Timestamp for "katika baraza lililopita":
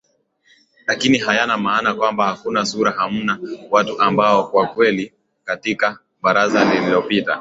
5.45-7.29